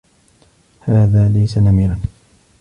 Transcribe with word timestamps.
هذا 0.81 1.29
ليس 1.29 1.57
نمراً. 1.57 1.99